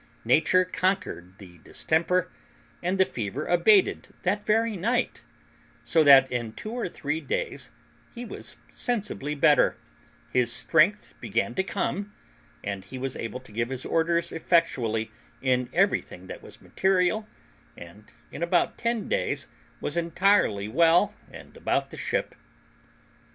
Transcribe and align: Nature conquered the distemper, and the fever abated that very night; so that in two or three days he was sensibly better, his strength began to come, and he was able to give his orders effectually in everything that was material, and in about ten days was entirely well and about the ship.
Nature 0.25 0.65
conquered 0.65 1.37
the 1.37 1.59
distemper, 1.59 2.27
and 2.81 2.97
the 2.99 3.05
fever 3.05 3.45
abated 3.45 4.07
that 4.23 4.43
very 4.43 4.75
night; 4.75 5.21
so 5.83 6.03
that 6.03 6.31
in 6.31 6.53
two 6.53 6.71
or 6.71 6.89
three 6.89 7.19
days 7.21 7.69
he 8.11 8.25
was 8.25 8.55
sensibly 8.71 9.35
better, 9.35 9.77
his 10.33 10.51
strength 10.51 11.13
began 11.21 11.53
to 11.53 11.61
come, 11.61 12.11
and 12.63 12.85
he 12.85 12.97
was 12.97 13.15
able 13.15 13.39
to 13.39 13.51
give 13.51 13.69
his 13.69 13.85
orders 13.85 14.31
effectually 14.31 15.11
in 15.39 15.69
everything 15.71 16.25
that 16.25 16.41
was 16.41 16.61
material, 16.63 17.27
and 17.77 18.11
in 18.31 18.41
about 18.41 18.79
ten 18.79 19.07
days 19.07 19.49
was 19.79 19.95
entirely 19.95 20.67
well 20.67 21.13
and 21.31 21.55
about 21.55 21.91
the 21.91 21.95
ship. 21.97 22.33